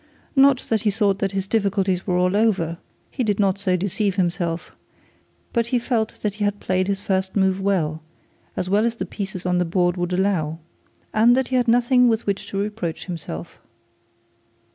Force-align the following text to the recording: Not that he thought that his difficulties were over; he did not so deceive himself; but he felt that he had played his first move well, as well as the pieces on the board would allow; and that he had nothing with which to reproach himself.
Not 0.35 0.61
that 0.69 0.81
he 0.81 0.89
thought 0.89 1.19
that 1.19 1.33
his 1.33 1.45
difficulties 1.45 2.07
were 2.07 2.17
over; 2.17 2.79
he 3.11 3.23
did 3.23 3.39
not 3.39 3.59
so 3.59 3.77
deceive 3.77 4.15
himself; 4.15 4.75
but 5.53 5.67
he 5.67 5.77
felt 5.77 6.21
that 6.23 6.33
he 6.33 6.43
had 6.43 6.59
played 6.59 6.87
his 6.87 7.01
first 7.01 7.35
move 7.35 7.61
well, 7.61 8.01
as 8.57 8.67
well 8.67 8.87
as 8.87 8.95
the 8.95 9.05
pieces 9.05 9.45
on 9.45 9.59
the 9.59 9.63
board 9.63 9.97
would 9.97 10.11
allow; 10.11 10.57
and 11.13 11.37
that 11.37 11.49
he 11.49 11.55
had 11.55 11.67
nothing 11.67 12.07
with 12.07 12.25
which 12.25 12.47
to 12.47 12.57
reproach 12.57 13.05
himself. 13.05 13.61